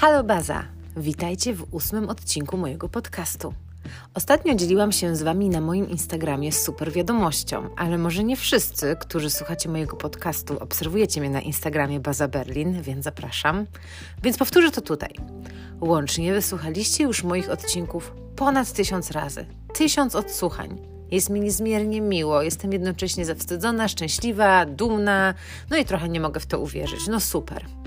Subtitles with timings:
[0.00, 0.64] Halo Baza!
[0.96, 3.54] Witajcie w ósmym odcinku mojego podcastu.
[4.14, 9.30] Ostatnio dzieliłam się z Wami na moim Instagramie super wiadomością, ale może nie wszyscy, którzy
[9.30, 13.66] słuchacie mojego podcastu, obserwujecie mnie na Instagramie Baza Berlin, więc zapraszam.
[14.22, 15.14] Więc powtórzę to tutaj.
[15.80, 19.46] Łącznie wysłuchaliście już moich odcinków ponad tysiąc razy.
[19.74, 20.78] Tysiąc odsłuchań.
[21.10, 25.34] Jest mi niezmiernie miło, jestem jednocześnie zawstydzona, szczęśliwa, dumna,
[25.70, 27.00] no i trochę nie mogę w to uwierzyć.
[27.08, 27.79] No super.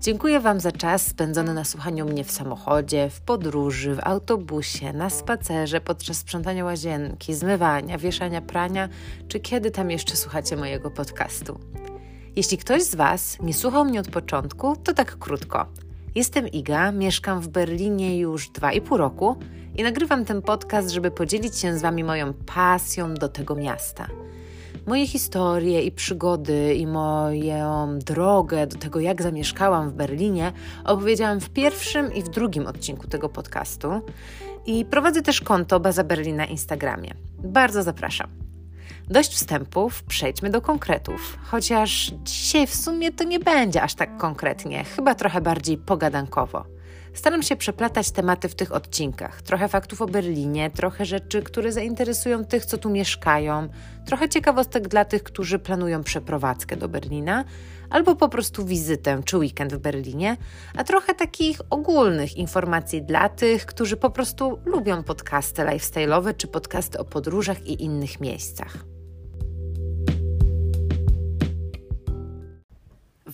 [0.00, 5.10] Dziękuję Wam za czas spędzony na słuchaniu mnie w samochodzie, w podróży, w autobusie, na
[5.10, 8.88] spacerze, podczas sprzątania łazienki, zmywania, wieszania prania,
[9.28, 11.60] czy kiedy tam jeszcze słuchacie mojego podcastu.
[12.36, 15.66] Jeśli ktoś z Was nie słuchał mnie od początku, to tak krótko.
[16.14, 19.36] Jestem Iga, mieszkam w Berlinie już 2,5 roku
[19.76, 24.06] i nagrywam ten podcast, żeby podzielić się z Wami moją pasją do tego miasta–
[24.86, 30.52] Moje historie i przygody i moją drogę do tego, jak zamieszkałam w Berlinie,
[30.84, 33.88] opowiedziałam w pierwszym i w drugim odcinku tego podcastu.
[34.66, 37.14] I prowadzę też konto Baza Berlin na Instagramie.
[37.38, 38.30] Bardzo zapraszam.
[39.08, 41.38] Dość wstępów, przejdźmy do konkretów.
[41.44, 46.75] Chociaż dzisiaj w sumie to nie będzie aż tak konkretnie, chyba trochę bardziej pogadankowo.
[47.16, 49.42] Staram się przeplatać tematy w tych odcinkach.
[49.42, 53.68] Trochę faktów o Berlinie, trochę rzeczy, które zainteresują tych, co tu mieszkają,
[54.06, 57.44] trochę ciekawostek dla tych, którzy planują przeprowadzkę do Berlina,
[57.90, 60.36] albo po prostu wizytę czy weekend w Berlinie,
[60.76, 66.98] a trochę takich ogólnych informacji dla tych, którzy po prostu lubią podcasty lifestyle'owe czy podcasty
[66.98, 68.95] o podróżach i innych miejscach.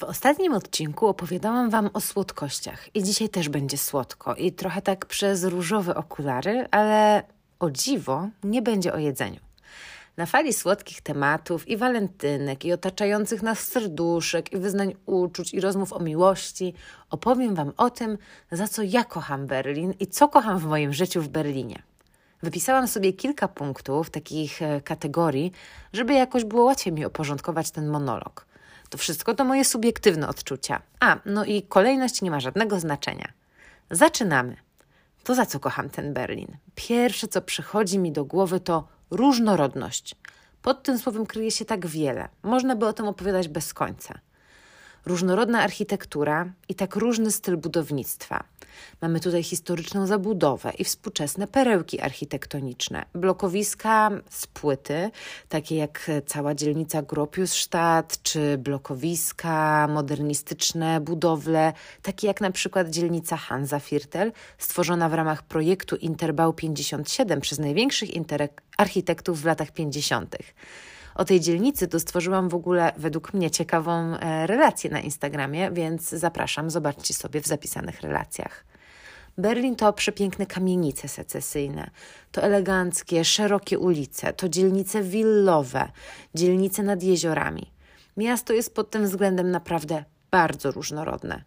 [0.02, 5.06] W ostatnim odcinku opowiadałam Wam o słodkościach i dzisiaj też będzie słodko i trochę tak
[5.06, 7.22] przez różowe okulary, ale
[7.60, 9.40] o dziwo nie będzie o jedzeniu.
[10.16, 15.92] Na fali słodkich tematów i walentynek, i otaczających nas serduszek, i wyznań uczuć, i rozmów
[15.92, 16.74] o miłości,
[17.10, 18.18] opowiem Wam o tym,
[18.52, 21.82] za co ja kocham Berlin i co kocham w moim życiu w Berlinie.
[22.42, 25.52] Wypisałam sobie kilka punktów, takich e, kategorii,
[25.92, 28.51] żeby jakoś było łatwiej mi uporządkować ten monolog.
[28.92, 30.82] To wszystko to moje subiektywne odczucia.
[31.00, 33.32] A, no i kolejność nie ma żadnego znaczenia.
[33.90, 34.56] Zaczynamy.
[35.24, 36.56] To za co kocham ten Berlin?
[36.74, 40.14] Pierwsze, co przychodzi mi do głowy, to różnorodność.
[40.62, 42.28] Pod tym słowem kryje się tak wiele.
[42.42, 44.18] Można by o tym opowiadać bez końca
[45.06, 48.44] różnorodna architektura i tak różny styl budownictwa.
[49.02, 55.10] Mamy tutaj historyczną zabudowę i współczesne perełki architektoniczne, blokowiska z płyty,
[55.48, 64.32] takie jak cała dzielnica Gropiusstadt, czy blokowiska, modernistyczne budowle, takie jak na przykład dzielnica Hansa-Viertel,
[64.58, 68.10] stworzona w ramach projektu Interbau 57 przez największych
[68.76, 70.36] architektów w latach 50
[71.14, 76.08] o tej dzielnicy, to stworzyłam w ogóle według mnie ciekawą e, relację na Instagramie, więc
[76.08, 78.64] zapraszam, zobaczcie sobie w zapisanych relacjach.
[79.38, 81.90] Berlin to przepiękne kamienice secesyjne,
[82.32, 85.88] to eleganckie, szerokie ulice, to dzielnice willowe,
[86.34, 87.72] dzielnice nad jeziorami.
[88.16, 91.42] Miasto jest pod tym względem naprawdę bardzo różnorodne.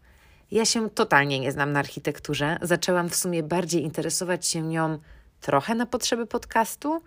[0.52, 2.58] Ja się totalnie nie znam na architekturze.
[2.62, 5.00] Zaczęłam w sumie bardziej interesować się nią
[5.42, 7.02] trochę na potrzeby podcastu,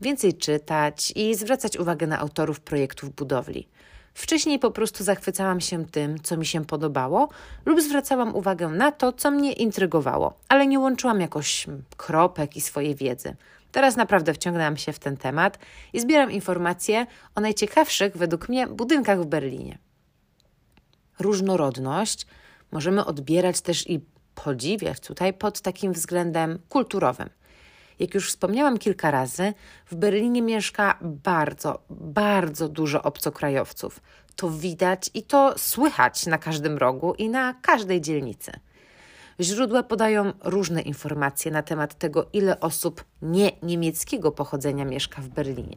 [0.00, 3.68] więcej czytać i zwracać uwagę na autorów projektów budowli.
[4.14, 7.28] Wcześniej po prostu zachwycałam się tym, co mi się podobało,
[7.64, 11.66] lub zwracałam uwagę na to, co mnie intrygowało, ale nie łączyłam jakoś
[11.96, 13.36] kropek i swojej wiedzy.
[13.72, 15.58] Teraz naprawdę wciągnęłam się w ten temat
[15.92, 19.78] i zbieram informacje o najciekawszych według mnie budynkach w Berlinie.
[21.18, 22.26] Różnorodność
[22.72, 24.00] możemy odbierać też i
[24.34, 27.28] podziwiać tutaj pod takim względem kulturowym.
[27.98, 29.54] Jak już wspomniałam kilka razy,
[29.86, 34.00] w Berlinie mieszka bardzo, bardzo dużo obcokrajowców.
[34.36, 38.52] To widać i to słychać na każdym rogu i na każdej dzielnicy.
[39.40, 45.76] Źródła podają różne informacje na temat tego, ile osób nie niemieckiego pochodzenia mieszka w Berlinie.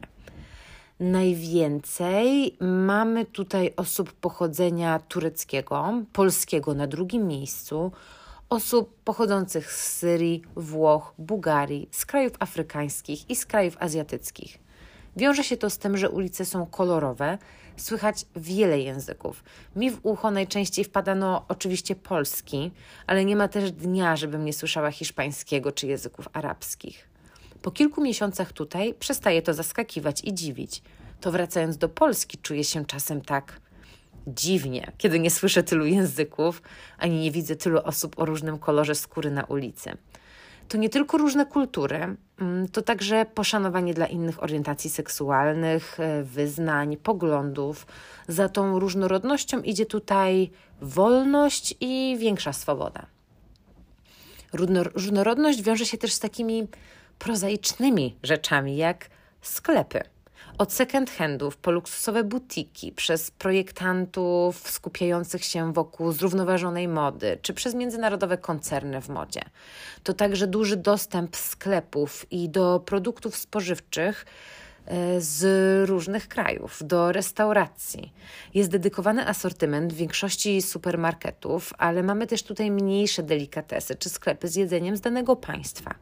[1.00, 7.92] Najwięcej mamy tutaj osób pochodzenia tureckiego, polskiego na drugim miejscu,
[8.50, 14.58] osób pochodzących z Syrii, Włoch, Bułgarii, z krajów afrykańskich i z krajów azjatyckich.
[15.16, 17.38] Wiąże się to z tym, że ulice są kolorowe,
[17.76, 19.44] słychać wiele języków.
[19.76, 22.70] Mi w ucho najczęściej wpadano oczywiście polski,
[23.06, 27.08] ale nie ma też dnia, żebym nie słyszała hiszpańskiego czy języków arabskich.
[27.62, 30.82] Po kilku miesiącach tutaj przestaje to zaskakiwać i dziwić.
[31.20, 33.60] To wracając do Polski czuję się czasem tak
[34.26, 36.62] dziwnie, kiedy nie słyszę tylu języków,
[36.98, 39.96] ani nie widzę tylu osób o różnym kolorze skóry na ulicy.
[40.68, 46.96] To nie tylko różne kultury, mm, to także poszanowanie dla innych orientacji seksualnych, e, wyznań,
[46.96, 47.86] poglądów.
[48.28, 50.50] Za tą różnorodnością idzie tutaj
[50.80, 53.06] wolność i większa swoboda.
[54.94, 56.68] Różnorodność wiąże się też z takimi
[57.18, 59.10] prozaicznymi rzeczami, jak
[59.42, 60.15] sklepy.
[60.58, 67.74] Od second handów po luksusowe butiki, przez projektantów skupiających się wokół zrównoważonej mody, czy przez
[67.74, 69.40] międzynarodowe koncerny w modzie.
[70.02, 74.26] To także duży dostęp sklepów i do produktów spożywczych
[74.86, 78.12] e, z różnych krajów, do restauracji.
[78.54, 84.56] Jest dedykowany asortyment w większości supermarketów, ale mamy też tutaj mniejsze delikatesy czy sklepy z
[84.56, 85.94] jedzeniem z danego państwa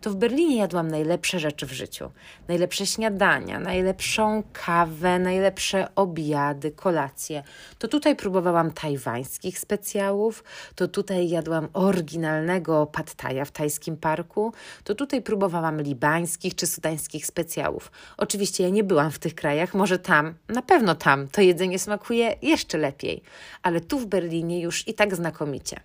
[0.00, 2.10] to w Berlinie jadłam najlepsze rzeczy w życiu.
[2.48, 7.42] Najlepsze śniadania, najlepszą kawę, najlepsze obiady, kolacje.
[7.78, 10.44] To tutaj próbowałam tajwańskich specjałów,
[10.74, 14.52] to tutaj jadłam oryginalnego pattaja w tajskim parku,
[14.84, 17.92] to tutaj próbowałam libańskich czy sudańskich specjałów.
[18.16, 22.36] Oczywiście ja nie byłam w tych krajach, może tam, na pewno tam to jedzenie smakuje
[22.42, 23.22] jeszcze lepiej,
[23.62, 25.80] ale tu w Berlinie już i tak znakomicie.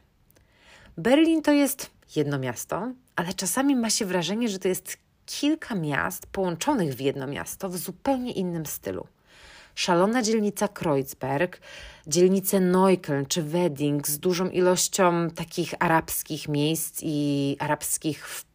[0.98, 6.28] Berlin to jest jedno miasto, ale czasami ma się wrażenie, że to jest kilka miast
[6.28, 9.08] połączonych w jedno miasto w zupełnie innym stylu.
[9.76, 11.62] Szalona dzielnica Kreuzberg,
[12.08, 18.49] dzielnice Neukölln czy Wedding z dużą ilością takich arabskich miejsc i arabskich wpływów,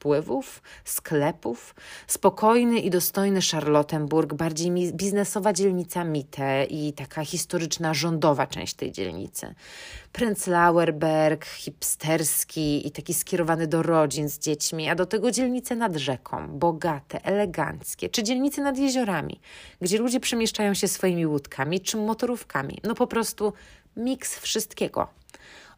[0.84, 1.74] sklepów,
[2.06, 9.54] spokojny i dostojny Charlottenburg, bardziej biznesowa dzielnica Mitte i taka historyczna rządowa część tej dzielnicy.
[10.12, 16.48] Prenzlauerberg, hipsterski i taki skierowany do rodzin z dziećmi, a do tego dzielnice nad rzeką,
[16.48, 19.40] bogate, eleganckie, czy dzielnice nad jeziorami,
[19.80, 22.78] gdzie ludzie przemieszczają się swoimi łódkami czy motorówkami.
[22.84, 23.52] No po prostu
[23.96, 25.23] miks wszystkiego.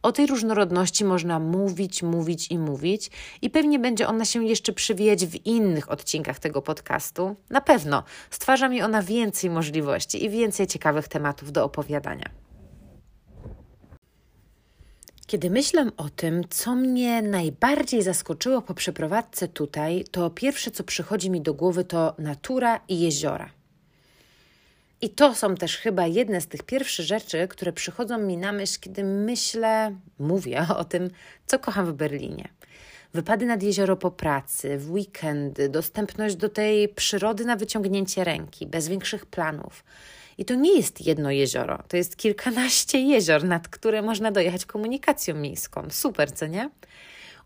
[0.01, 3.11] O tej różnorodności można mówić, mówić i mówić,
[3.41, 7.35] i pewnie będzie ona się jeszcze przywijać w innych odcinkach tego podcastu.
[7.49, 12.29] Na pewno stwarza mi ona więcej możliwości i więcej ciekawych tematów do opowiadania.
[15.27, 21.29] Kiedy myślę o tym, co mnie najbardziej zaskoczyło po przeprowadzce tutaj, to pierwsze, co przychodzi
[21.29, 23.56] mi do głowy, to natura i jeziora.
[25.01, 28.79] I to są też chyba jedne z tych pierwszych rzeczy, które przychodzą mi na myśl,
[28.79, 31.09] kiedy myślę, mówię o tym,
[31.45, 32.47] co kocham w Berlinie.
[33.13, 38.87] Wypady nad jezioro po pracy, w weekendy, dostępność do tej przyrody na wyciągnięcie ręki, bez
[38.87, 39.83] większych planów.
[40.37, 45.35] I to nie jest jedno jezioro, to jest kilkanaście jezior, nad które można dojechać komunikacją
[45.35, 45.83] miejską.
[45.89, 46.69] Super, co nie?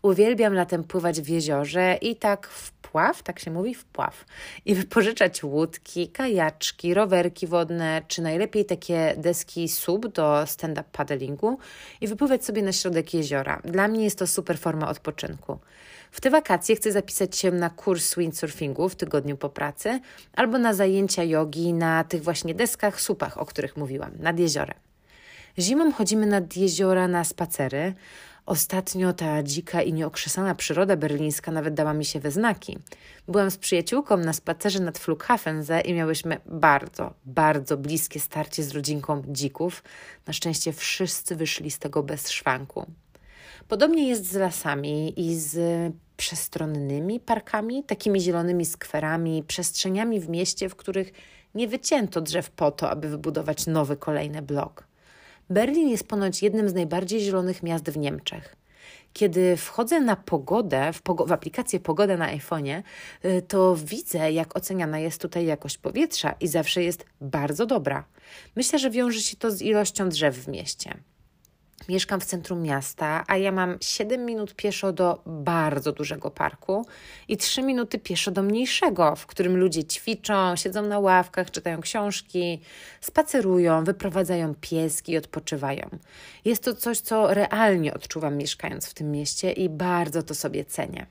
[0.02, 2.48] Uwielbiam latem pływać w jeziorze i tak
[2.92, 4.24] wpław, tak się mówi, wpław.
[4.64, 11.58] I wypożyczać łódki, kajaczki, rowerki wodne, czy najlepiej takie deski sub do stand-up paddlingu
[12.00, 13.60] i wypływać sobie na środek jeziora.
[13.64, 15.58] Dla mnie jest to super forma odpoczynku.
[16.10, 20.00] W te wakacje chcę zapisać się na kurs windsurfingu w tygodniu po pracy
[20.36, 24.76] albo na zajęcia jogi na tych właśnie deskach, supach, o których mówiłam, nad jeziorem.
[25.58, 27.94] Zimą chodzimy nad jeziora na spacery.
[28.46, 32.78] Ostatnio ta dzika i nieokrzesana przyroda berlińska nawet dała mi się we znaki.
[33.28, 39.22] Byłam z przyjaciółką na spacerze nad Flughafense i miałyśmy bardzo, bardzo bliskie starcie z rodzinką
[39.28, 39.82] dzików.
[40.26, 42.86] Na szczęście wszyscy wyszli z tego bez szwanku.
[43.68, 45.56] Podobnie jest z lasami i z
[46.16, 51.12] przestronnymi parkami, takimi zielonymi skwerami, przestrzeniami w mieście, w których
[51.54, 54.91] nie wycięto drzew po to, aby wybudować nowy kolejny blok.
[55.52, 58.56] Berlin jest ponoć jednym z najbardziej zielonych miast w Niemczech.
[59.12, 62.82] Kiedy wchodzę na pogodę, w, pogo w aplikację Pogoda na iPhone'ie,
[63.24, 68.04] y, to widzę, jak oceniana jest tutaj jakość powietrza i zawsze jest bardzo dobra.
[68.56, 70.94] Myślę, że wiąże się to z ilością drzew w mieście.
[71.88, 76.86] Mieszkam w centrum miasta, a ja mam 7 minut pieszo do bardzo dużego parku
[77.28, 82.60] i 3 minuty pieszo do mniejszego, w którym ludzie ćwiczą, siedzą na ławkach, czytają książki,
[83.00, 85.88] spacerują, wyprowadzają pieski i odpoczywają.
[86.44, 91.06] Jest to coś, co realnie odczuwam mieszkając w tym mieście i bardzo to sobie cenię.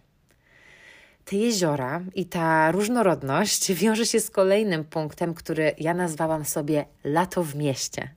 [1.25, 7.44] Te jeziora i ta różnorodność wiąże się z kolejnym punktem, który ja nazwałam sobie lato
[7.44, 8.10] w mieście.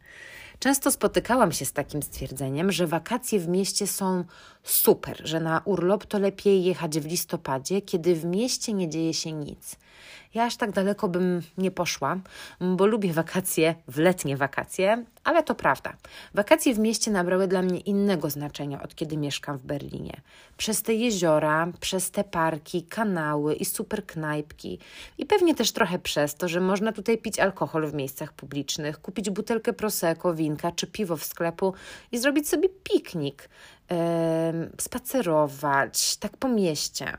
[0.58, 4.24] Często spotykałam się z takim stwierdzeniem, że wakacje w mieście są
[4.62, 9.32] super, że na urlop to lepiej jechać w listopadzie, kiedy w mieście nie dzieje się
[9.32, 9.76] nic.
[10.34, 12.16] Ja aż tak daleko bym nie poszła,
[12.60, 15.92] bo lubię wakacje, w letnie wakacje, ale to prawda.
[16.34, 20.20] Wakacje w mieście nabrały dla mnie innego znaczenia od kiedy mieszkam w Berlinie.
[20.56, 24.78] Przez te jeziora, przez te parki, kanały i super knajpki.
[25.18, 29.30] I pewnie też trochę przez to, że można tutaj pić alkohol w miejscach publicznych, kupić
[29.30, 31.74] butelkę prosecco, winka czy piwo w sklepu
[32.12, 33.48] i zrobić sobie piknik.
[34.80, 37.16] Spacerować, tak po mieście.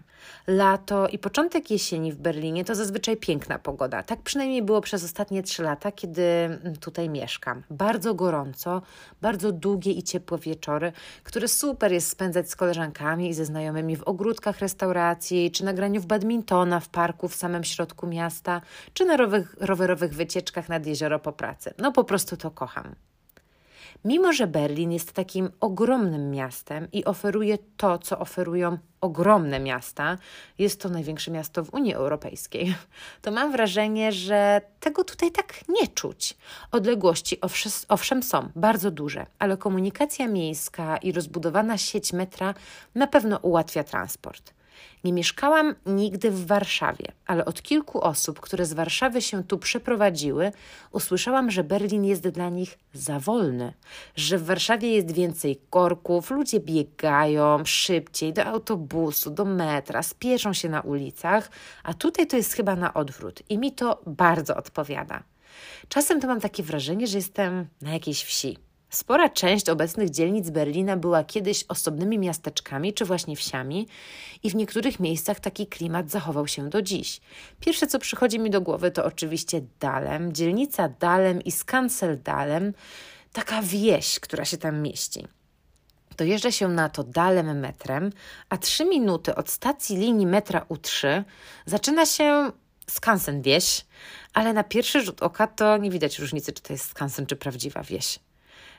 [0.48, 4.04] Lato i początek jesieni w Berlinie to zazwyczaj piękna pogoda.
[4.04, 7.64] Tak przynajmniej było przez ostatnie trzy lata, kiedy mm, tutaj mieszkam.
[7.70, 8.82] Bardzo gorąco,
[9.22, 10.92] bardzo długie i ciepłe wieczory,
[11.24, 16.02] które super jest spędzać z koleżankami i ze znajomymi w ogródkach restauracji, czy na graniu
[16.02, 18.62] w badmintona w parku w samym środku miasta,
[18.94, 21.74] czy na rowerowych, rowerowych wycieczkach nad jezioro po pracy.
[21.78, 22.96] No po prostu to kocham.
[24.06, 30.18] Mimo, że Berlin jest takim ogromnym miastem i oferuje to, co oferują ogromne miasta,
[30.58, 32.76] jest to największe miasto w Unii Europejskiej,
[33.22, 36.38] to mam wrażenie, że tego tutaj tak nie czuć.
[36.72, 37.38] Odległości
[37.90, 42.54] owszem są bardzo duże, ale komunikacja miejska i rozbudowana sieć metra
[42.96, 44.54] na pewno ułatwia transport.
[45.04, 50.52] Nie mieszkałam nigdy w Warszawie, ale od kilku osób, które z Warszawy się tu przeprowadziły,
[50.92, 53.74] usłyszałam, że Berlin jest dla nich za wolny,
[54.16, 60.70] że w Warszawie jest więcej korków, ludzie biegają szybciej do autobusu, do metra, spieszą się
[60.70, 61.50] na ulicach,
[61.84, 65.24] a tutaj to jest chyba na odwrót i mi to bardzo odpowiada.
[65.90, 68.58] Czasem to mam takie wrażenie, że jestem na jakiejś wsi
[68.90, 73.88] Spora część obecnych dzielnic Berlina była kiedyś osobnymi miasteczkami czy właśnie wsiami
[74.44, 77.22] i w niektórych miejscach taki klimat zachował się do dziś.
[77.60, 82.74] Pierwsze, co przychodzi mi do głowy, to oczywiście Dalem, dzielnica Dalem i Skansel Dalem,
[83.34, 85.28] taka wieś, która się tam mieści.
[86.18, 88.12] Dojeżdża się na to Dalem metrem,
[88.50, 91.24] a trzy minuty od stacji linii metra U3
[91.66, 92.52] zaczyna się
[92.90, 93.86] Skansen wieś,
[94.34, 97.84] ale na pierwszy rzut oka to nie widać różnicy, czy to jest Skansen, czy prawdziwa
[97.84, 98.20] wieś.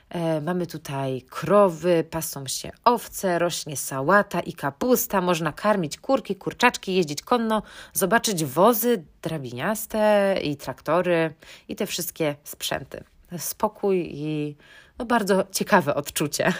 [0.09, 6.95] E, mamy tutaj krowy, pasą się owce, rośnie sałata i kapusta, można karmić kurki, kurczaczki,
[6.95, 11.33] jeździć konno, zobaczyć wozy drabiniaste i traktory
[11.67, 13.03] i te wszystkie sprzęty.
[13.37, 14.55] Spokój i
[14.99, 16.53] no, bardzo ciekawe odczucie.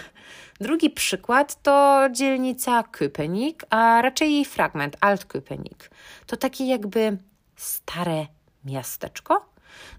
[0.60, 5.88] Drugi przykład to dzielnica Köpenick, a raczej jej fragment Alt-Köpenick.
[6.26, 7.18] To takie jakby
[7.56, 8.26] stare
[8.64, 9.47] miasteczko,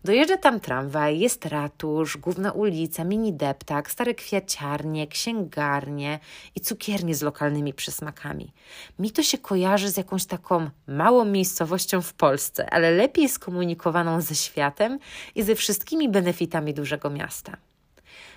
[0.03, 6.19] Dojeżdża tam tramwaj, jest ratusz, główna ulica, mini deptak, stare kwiaciarnie, księgarnie
[6.55, 8.53] i cukiernie z lokalnymi przysmakami.
[8.99, 14.35] Mi to się kojarzy z jakąś taką małą miejscowością w Polsce, ale lepiej skomunikowaną ze
[14.35, 14.99] światem
[15.35, 17.57] i ze wszystkimi benefitami dużego miasta.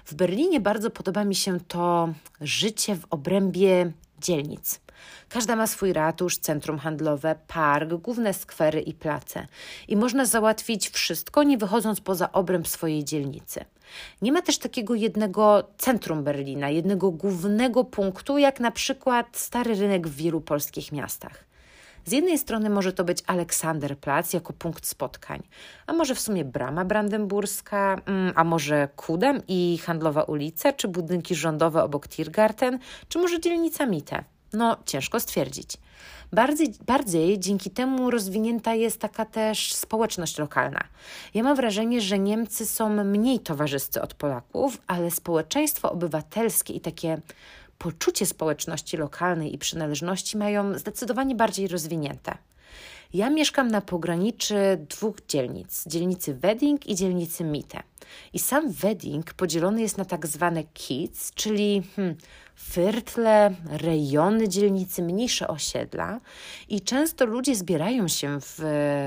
[0.04, 2.08] W Berlinie bardzo podoba mi się to
[2.40, 4.80] życie w obrębie dzielnic.
[5.28, 9.47] Każda ma swój ratusz, centrum handlowe, park, główne skwery i place.
[9.88, 13.64] I można załatwić wszystko, nie wychodząc poza obręb swojej dzielnicy.
[14.23, 20.09] Nie ma też takiego jednego centrum Berlina, jednego głównego punktu, jak na przykład stary rynek
[20.09, 21.52] w wielu polskich miastach.
[22.04, 25.42] Z jednej strony może to być Aleksanderplatz jako punkt spotkań,
[25.87, 31.35] a może w sumie Brama Brandenburska, mm, a może Kudem i Handlowa ulica, czy budynki
[31.35, 32.78] rządowe obok Tiergarten,
[33.09, 34.25] czy może dzielnica Mitte.
[34.52, 35.78] No, ciężko stwierdzić.
[36.32, 40.85] Bardziej, bardziej dzięki temu rozwinięta jest taka też społeczność lokalna.
[41.35, 47.21] Ja mam wrażenie, że Niemcy są mniej towarzyscy od Polaków, ale społeczeństwo obywatelskie i takie
[47.78, 52.38] poczucie społeczności lokalnej i przynależności mają zdecydowanie bardziej rozwinięte.
[53.14, 57.82] Ja mieszkam na pograniczy dwóch dzielnic, dzielnicy Wedding i dzielnicy Mitte.
[58.32, 62.16] I sam Wedding podzielony jest na tak zwane kids, czyli hmm,
[62.54, 66.21] Fyrtle, rejony dzielnicy, mniejsze osiedla
[66.68, 68.61] i często ludzie zbierają się w,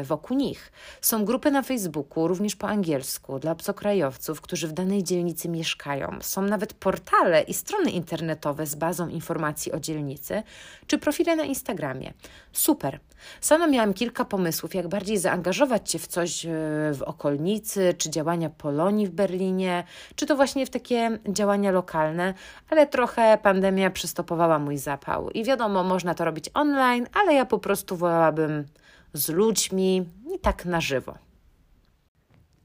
[0.03, 0.71] wokół nich.
[1.01, 6.17] Są grupy na Facebooku, również po angielsku, dla obcokrajowców, którzy w danej dzielnicy mieszkają.
[6.21, 10.43] Są nawet portale i strony internetowe z bazą informacji o dzielnicy,
[10.87, 12.13] czy profile na Instagramie.
[12.51, 12.99] Super.
[13.41, 16.49] Sama miałam kilka pomysłów, jak bardziej zaangażować się w coś e,
[16.93, 18.49] w okolicy, czy działania
[18.85, 19.83] Polonii w Berlinie,
[20.15, 22.33] czy to właśnie w takie działania lokalne,
[22.69, 25.29] ale trochę pandemia przystopowała mój zapał.
[25.29, 28.65] I wiadomo, można to robić online, ale ja po prostu wolałabym
[29.13, 31.13] z ludźmi i tak na żywo.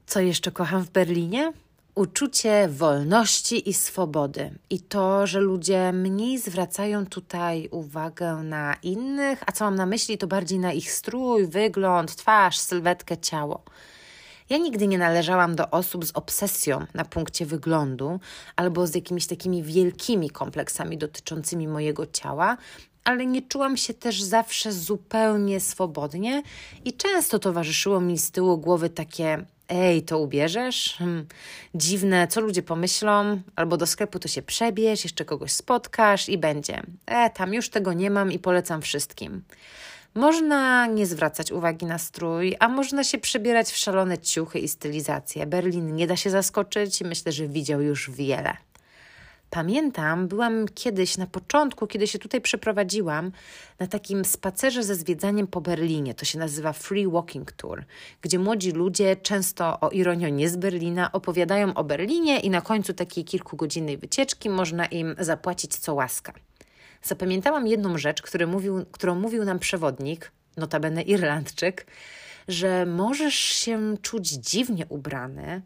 [0.05, 1.53] Co jeszcze kocham w Berlinie?
[1.95, 9.51] Uczucie wolności i swobody, i to, że ludzie mniej zwracają tutaj uwagę na innych, a
[9.51, 13.63] co mam na myśli, to bardziej na ich strój, wygląd, twarz, sylwetkę, ciało.
[14.51, 18.19] Ja nigdy nie należałam do osób z obsesją na punkcie wyglądu
[18.55, 22.57] albo z jakimiś takimi wielkimi kompleksami dotyczącymi mojego ciała,
[23.03, 26.43] ale nie czułam się też zawsze zupełnie swobodnie
[26.85, 30.95] i często towarzyszyło mi z tyłu głowy takie Ej, to ubierzesz?
[30.97, 31.25] Hmm.
[31.75, 33.41] Dziwne, co ludzie pomyślą?
[33.55, 36.81] Albo do sklepu to się przebierz, jeszcze kogoś spotkasz i będzie.
[37.05, 39.43] E, tam już tego nie mam i polecam wszystkim.
[40.15, 45.45] Można nie zwracać uwagi na strój, a można się przebierać w szalone ciuchy i stylizacje.
[45.45, 48.57] Berlin nie da się zaskoczyć i myślę, że widział już wiele.
[49.49, 53.31] Pamiętam, byłam kiedyś na początku, kiedy się tutaj przeprowadziłam,
[53.79, 56.13] na takim spacerze ze zwiedzaniem po Berlinie.
[56.13, 57.83] To się nazywa Free Walking Tour,
[58.21, 62.93] gdzie młodzi ludzie, często o ironio nie z Berlina, opowiadają o Berlinie i na końcu
[62.93, 66.33] takiej kilkugodzinnej wycieczki można im zapłacić co łaska.
[67.03, 71.85] Zapamiętałam jedną rzecz, mówił, którą mówił nam przewodnik, notabene Irlandczyk,
[72.47, 75.61] że możesz się czuć dziwnie ubrany,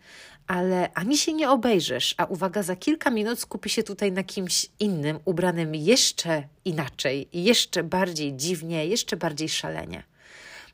[0.47, 4.67] ale ani się nie obejrzysz, a uwaga, za kilka minut skupi się tutaj na kimś
[4.79, 10.03] innym, ubranym jeszcze inaczej, jeszcze bardziej dziwnie, jeszcze bardziej szalenie.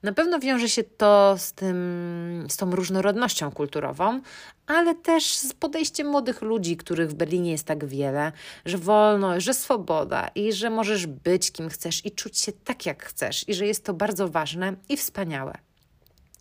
[0.03, 4.21] Na pewno wiąże się to z, tym, z tą różnorodnością kulturową,
[4.67, 8.31] ale też z podejściem młodych ludzi, których w Berlinie jest tak wiele,
[8.65, 13.03] że wolność, że swoboda i że możesz być kim chcesz i czuć się tak, jak
[13.03, 15.57] chcesz, i że jest to bardzo ważne i wspaniałe.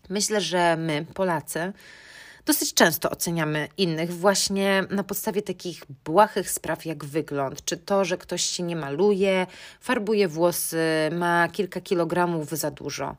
[0.09, 1.73] Myślę, że my, Polacy,
[2.47, 8.19] dosyć często oceniamy innych właśnie na podstawie takich błahych spraw jak wygląd, czy to, że
[8.19, 9.47] ktoś się nie maluje,
[9.81, 10.79] farbuje włosy,
[11.13, 13.17] ma kilka kilogramów za dużo.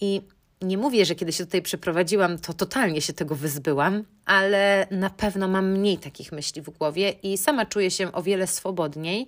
[0.00, 0.22] I
[0.62, 5.48] nie mówię, że kiedy się tutaj przeprowadziłam, to totalnie się tego wyzbyłam, ale na pewno
[5.48, 9.26] mam mniej takich myśli w głowie i sama czuję się o wiele swobodniej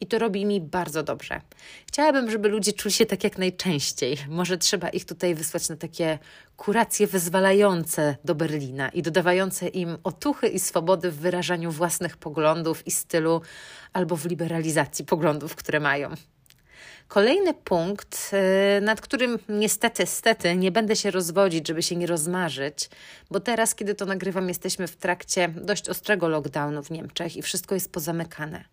[0.00, 1.40] i to robi mi bardzo dobrze.
[1.86, 4.16] Chciałabym, żeby ludzie czuli się tak jak najczęściej.
[4.28, 6.18] Może trzeba ich tutaj wysłać na takie
[6.56, 12.90] kuracje wyzwalające do Berlina i dodawające im otuchy i swobody w wyrażaniu własnych poglądów i
[12.90, 13.40] stylu
[13.92, 16.14] albo w liberalizacji poglądów, które mają.
[17.08, 18.30] Kolejny punkt,
[18.78, 22.90] y, nad którym niestety, stety nie będę się rozwodzić, żeby się nie rozmarzyć,
[23.30, 27.74] bo teraz, kiedy to nagrywam, jesteśmy w trakcie dość ostrego lockdownu w Niemczech i wszystko
[27.74, 28.64] jest pozamykane.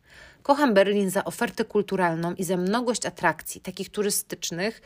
[0.44, 4.82] Kocham Berlin za ofertę kulturalną i za mnogość atrakcji, takich turystycznych,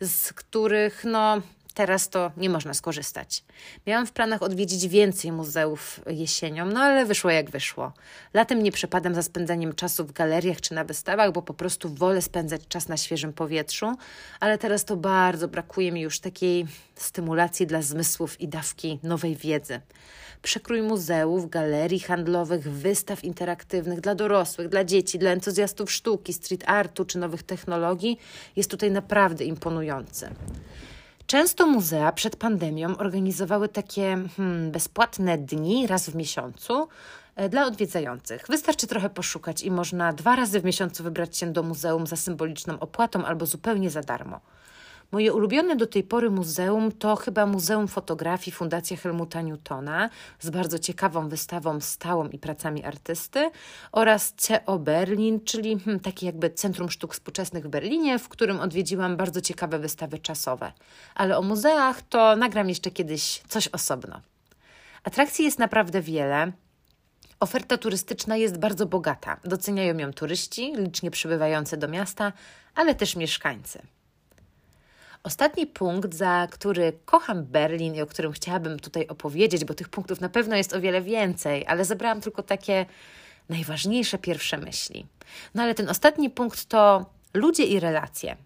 [0.00, 1.42] z których no,
[1.74, 3.44] Teraz to nie można skorzystać.
[3.86, 7.92] Miałam w planach odwiedzić więcej muzeów jesienią, no ale wyszło jak wyszło.
[8.34, 12.22] Latem nie przepadam za spędzaniem czasu w galeriach czy na wystawach, bo po prostu wolę
[12.22, 13.94] spędzać czas na świeżym powietrzu,
[14.40, 19.80] ale teraz to bardzo brakuje mi już takiej stymulacji dla zmysłów i dawki nowej wiedzy.
[20.42, 27.04] Przekrój muzeów, galerii handlowych, wystaw interaktywnych dla dorosłych, dla dzieci, dla entuzjastów sztuki, street artu
[27.04, 28.18] czy nowych technologii
[28.56, 30.30] jest tutaj naprawdę imponujący.
[31.32, 36.88] Często muzea przed pandemią organizowały takie hmm, bezpłatne dni raz w miesiącu
[37.36, 38.44] e, dla odwiedzających.
[38.48, 42.80] Wystarczy trochę poszukać i można dwa razy w miesiącu wybrać się do muzeum za symboliczną
[42.80, 44.40] opłatą albo zupełnie za darmo.
[45.12, 50.78] Moje ulubione do tej pory muzeum to chyba Muzeum Fotografii Fundacja Helmuta Newtona z bardzo
[50.78, 53.50] ciekawą wystawą stałą i pracami artysty
[53.92, 59.16] oraz CO Berlin, czyli hmm, takie jakby Centrum Sztuk Współczesnych w Berlinie, w którym odwiedziłam
[59.16, 60.72] bardzo ciekawe wystawy czasowe.
[61.14, 64.20] Ale o muzeach to nagram jeszcze kiedyś coś osobno.
[65.04, 66.52] Atrakcji jest naprawdę wiele.
[67.40, 69.36] Oferta turystyczna jest bardzo bogata.
[69.44, 72.32] Doceniają ją turyści, licznie przybywający do miasta,
[72.74, 73.82] ale też mieszkańcy.
[75.22, 80.20] Ostatni punkt, za który kocham Berlin i o którym chciałabym tutaj opowiedzieć, bo tych punktów
[80.20, 82.86] na pewno jest o wiele więcej, ale zebrałam tylko takie
[83.48, 85.06] najważniejsze pierwsze myśli.
[85.54, 88.36] No ale ten ostatni punkt to ludzie i relacje.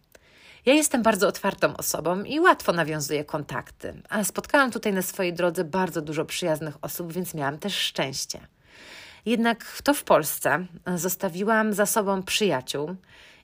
[0.66, 5.64] Ja jestem bardzo otwartą osobą i łatwo nawiązuję kontakty, a spotkałam tutaj na swojej drodze
[5.64, 8.40] bardzo dużo przyjaznych osób, więc miałam też szczęście.
[9.26, 12.96] Jednak to w Polsce zostawiłam za sobą przyjaciół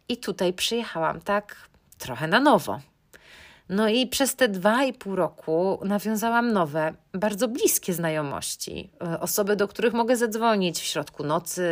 [0.08, 1.56] i tutaj przyjechałam tak
[1.98, 2.80] trochę na nowo.
[3.68, 8.90] No i przez te dwa i pół roku nawiązałam nowe, bardzo bliskie znajomości.
[9.04, 11.62] E, osoby, do których mogę zadzwonić w środku nocy,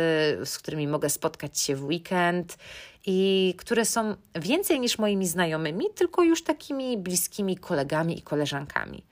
[0.45, 2.57] z którymi mogę spotkać się w weekend
[3.05, 9.03] i które są więcej niż moimi znajomymi, tylko już takimi bliskimi kolegami i koleżankami.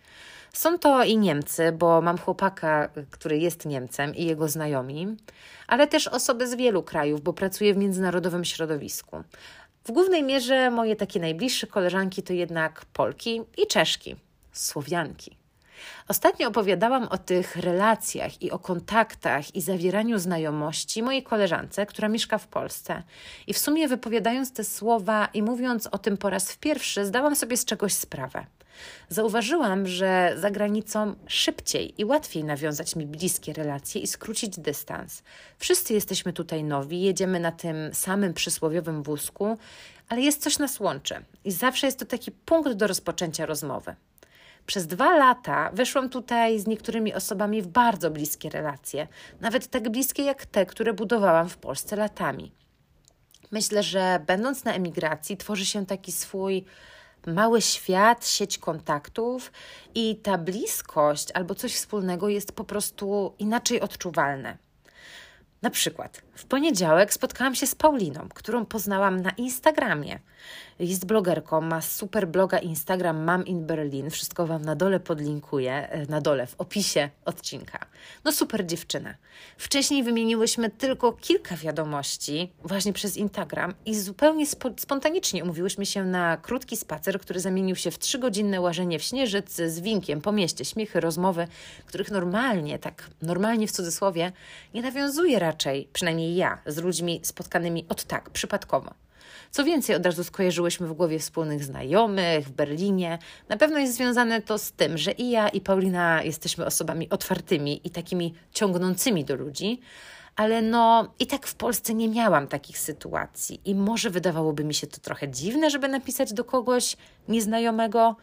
[0.54, 5.18] Są to i Niemcy, bo mam chłopaka, który jest Niemcem i jego znajomi,
[5.68, 9.24] ale też osoby z wielu krajów, bo pracuję w międzynarodowym środowisku.
[9.84, 14.16] W głównej mierze moje takie najbliższe koleżanki to jednak Polki i Czeszki,
[14.52, 15.40] Słowianki.
[16.08, 22.38] Ostatnio opowiadałam o tych relacjach i o kontaktach i zawieraniu znajomości mojej koleżance, która mieszka
[22.38, 23.04] w Polsce.
[23.48, 27.58] I w sumie wypowiadając te słowa i mówiąc o tym po raz pierwszy, zdałam sobie
[27.58, 28.46] z czegoś sprawę.
[29.10, 35.24] Zauważyłam, że za granicą szybciej i łatwiej nawiązać mi bliskie relacje i skrócić dystans.
[35.58, 39.58] Wszyscy jesteśmy tutaj nowi, jedziemy na tym samym przysłowiowym wózku,
[40.10, 43.96] ale jest coś nas łączy i zawsze jest to taki punkt do rozpoczęcia rozmowy.
[44.66, 49.08] Przez dwa lata weszłam tutaj z niektórymi osobami w bardzo bliskie relacje,
[49.42, 52.52] nawet tak bliskie jak te, które budowałam w Polsce latami.
[53.52, 56.66] Myślę, że będąc na emigracji, tworzy się taki swój
[57.28, 59.52] mały świat, sieć kontaktów
[59.96, 64.58] i ta bliskość albo coś wspólnego jest po prostu inaczej odczuwalne.
[65.62, 70.20] Na przykład w poniedziałek spotkałam się z Pauliną, którą poznałam na Instagramie.
[70.80, 74.10] Jest blogerką, ma super bloga Instagram Mam in Berlin.
[74.10, 77.86] Wszystko Wam na dole podlinkuję, e, na dole w opisie odcinka.
[78.24, 79.16] No super dziewczyna.
[79.58, 86.38] Wcześniej wymieniłyśmy tylko kilka wiadomości właśnie przez Instagram i zupełnie spo spontanicznie umówiłyśmy się na
[86.38, 91.00] krótki spacer, który zamienił się w trzygodzinne łażenie w śnieżycy z winkiem po mieście, śmiechy,
[91.00, 91.48] rozmowy,
[91.86, 94.32] których normalnie, tak normalnie w cudzysłowie,
[94.74, 98.94] nie nawiązuje raczej, przynajmniej ja, z ludźmi spotkanymi od tak, przypadkowo.
[99.52, 103.20] Co więcej, od razu skojarzyłyśmy w głowie wspólnych znajomych w Berlinie.
[103.50, 107.82] Na pewno jest związane to z tym, że i ja, i Paulina jesteśmy osobami otwartymi
[107.84, 109.80] i takimi ciągnącymi do ludzi.
[110.36, 114.88] Ale no, i tak w Polsce nie miałam takich sytuacji, i może wydawałoby mi się
[114.88, 118.16] to trochę dziwne, żeby napisać do kogoś nieznajomego,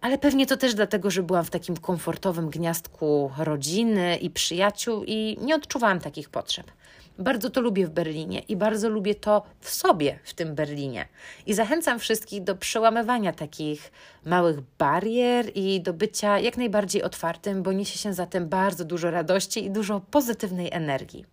[0.00, 5.38] ale pewnie to też dlatego, że byłam w takim komfortowym gniazdku rodziny i przyjaciół i
[5.40, 6.70] nie odczuwałam takich potrzeb.
[7.20, 11.08] Bardzo to lubię w Berlinie i bardzo lubię to w sobie w tym Berlinie.
[11.46, 13.92] I zachęcam wszystkich do przełamywania takich
[14.24, 19.64] małych barier i do bycia jak najbardziej otwartym, bo niesie się zatem bardzo dużo radości
[19.64, 21.24] i dużo pozytywnej energii.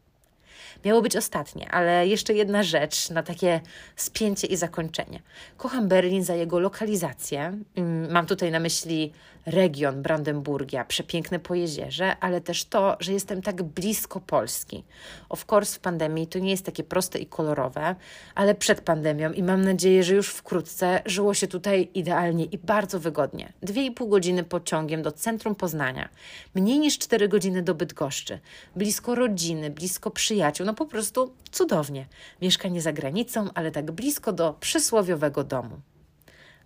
[0.86, 3.62] Miało być ostatnie, ale jeszcze jedna rzecz na takie
[3.95, 5.21] spięcie i zakończenie.
[5.58, 7.58] Kocham Berlin za jego lokalizację.
[7.76, 9.13] Mm, mam tutaj na myśli
[9.47, 14.83] region Brandenburgia, przepiękne po jezierze, ale też to, że jestem tak blisko Polski.
[15.29, 17.95] Of course w pandemii to nie jest takie proste i kolorowe,
[18.36, 22.99] ale przed pandemią i mam nadzieję, że już wkrótce żyło się tutaj idealnie i bardzo
[22.99, 23.53] wygodnie.
[23.62, 26.10] Dwie i pół godziny pociągiem do centrum Poznania,
[26.55, 28.39] mniej niż cztery godziny do Bydgoszczy,
[28.75, 32.07] blisko rodziny, blisko przyjaciół, no po prostu cudownie.
[32.41, 35.81] Mieszkanie za granicą, ale tak blisko do przysłowiowego domu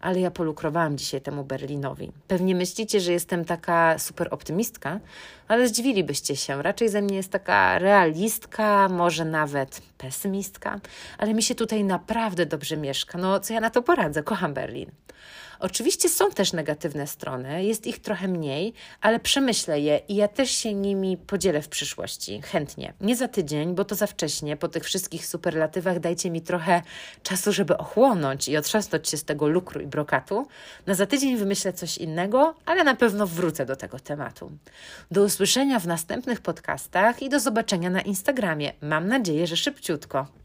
[0.02, 2.12] ale ja polukrowałam dzisiaj temu Berlinowi.
[2.28, 5.00] Pewnie myślicie, że jestem taka super optymistka,
[5.48, 6.62] ale zdziwilibyście się.
[6.62, 10.80] Raczej ze mnie jest taka realistka, może nawet pesymistka,
[11.18, 13.18] ale mi się tutaj naprawdę dobrze mieszka.
[13.18, 14.24] No, co ja na to poradzę?
[14.24, 14.92] Kocham Berlin.
[15.62, 20.52] Oczywiście są też negatywne strony, jest ich trochę mniej, ale przemyślę je i ja też
[20.52, 22.94] się nimi podzielę w przyszłości, chętnie.
[23.02, 26.82] Nie za tydzień, bo to za wcześnie, po tych wszystkich superlatywach dajcie mi trochę
[27.24, 30.48] czasu, żeby ochłonąć i otrzasnąć się z tego lukru i brokatu.
[30.86, 34.52] Na za tydzień wymyślę coś innego, ale na pewno wrócę do tego tematu.
[35.12, 38.74] Do usłyszenia w następnych podcastach i do zobaczenia na Instagramie.
[38.82, 40.41] Mam nadzieję, że szybciutko.